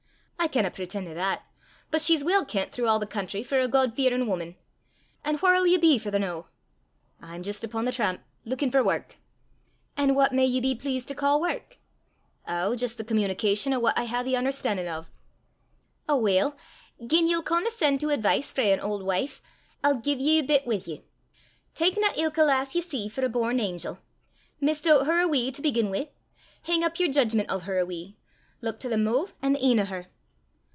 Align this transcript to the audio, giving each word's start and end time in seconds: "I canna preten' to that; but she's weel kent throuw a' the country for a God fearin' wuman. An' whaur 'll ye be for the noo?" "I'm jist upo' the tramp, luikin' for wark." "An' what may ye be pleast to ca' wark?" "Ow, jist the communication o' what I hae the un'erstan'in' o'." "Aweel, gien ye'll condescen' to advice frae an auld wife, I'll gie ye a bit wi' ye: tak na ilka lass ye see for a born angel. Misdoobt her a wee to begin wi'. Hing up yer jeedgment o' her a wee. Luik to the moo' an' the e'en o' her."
"I 0.43 0.47
canna 0.47 0.71
preten' 0.71 1.05
to 1.05 1.13
that; 1.13 1.43
but 1.91 2.01
she's 2.01 2.23
weel 2.25 2.43
kent 2.45 2.71
throuw 2.71 2.87
a' 2.87 2.99
the 2.99 3.05
country 3.05 3.43
for 3.43 3.59
a 3.59 3.67
God 3.67 3.95
fearin' 3.95 4.25
wuman. 4.25 4.55
An' 5.23 5.37
whaur 5.37 5.55
'll 5.59 5.67
ye 5.67 5.77
be 5.77 5.99
for 5.99 6.09
the 6.09 6.17
noo?" 6.17 6.45
"I'm 7.21 7.43
jist 7.43 7.63
upo' 7.63 7.83
the 7.83 7.91
tramp, 7.91 8.21
luikin' 8.43 8.71
for 8.71 8.83
wark." 8.83 9.17
"An' 9.95 10.15
what 10.15 10.33
may 10.33 10.45
ye 10.47 10.59
be 10.59 10.73
pleast 10.73 11.07
to 11.09 11.15
ca' 11.15 11.37
wark?" 11.37 11.77
"Ow, 12.47 12.73
jist 12.75 12.97
the 12.97 13.03
communication 13.03 13.71
o' 13.71 13.77
what 13.79 13.95
I 13.97 14.05
hae 14.05 14.23
the 14.23 14.35
un'erstan'in' 14.35 14.87
o'." 14.91 15.05
"Aweel, 16.09 16.57
gien 17.05 17.27
ye'll 17.27 17.43
condescen' 17.43 17.99
to 17.99 18.09
advice 18.09 18.51
frae 18.51 18.73
an 18.73 18.79
auld 18.79 19.03
wife, 19.03 19.43
I'll 19.83 20.01
gie 20.01 20.15
ye 20.15 20.39
a 20.39 20.43
bit 20.43 20.65
wi' 20.65 20.81
ye: 20.83 21.03
tak 21.75 21.93
na 21.97 22.09
ilka 22.17 22.41
lass 22.41 22.73
ye 22.73 22.81
see 22.81 23.07
for 23.07 23.23
a 23.23 23.29
born 23.29 23.59
angel. 23.59 23.99
Misdoobt 24.59 25.05
her 25.05 25.21
a 25.21 25.27
wee 25.27 25.51
to 25.51 25.61
begin 25.61 25.91
wi'. 25.91 26.09
Hing 26.63 26.83
up 26.83 26.99
yer 26.99 27.07
jeedgment 27.07 27.51
o' 27.51 27.59
her 27.59 27.77
a 27.79 27.85
wee. 27.85 28.17
Luik 28.61 28.79
to 28.79 28.89
the 28.89 28.97
moo' 28.97 29.27
an' 29.43 29.53
the 29.53 29.63
e'en 29.63 29.79
o' 29.79 29.85
her." 29.85 30.07